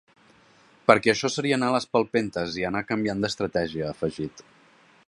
[0.91, 4.49] Perquè això seria anar a les palpentes i anar canviant d’estratègia, ha afegit.